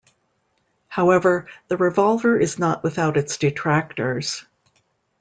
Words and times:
However, 0.87 1.45
the 1.67 1.77
revolver 1.77 2.35
is 2.39 2.57
not 2.57 2.83
without 2.83 3.17
its 3.17 3.37
detractors. 3.37 4.43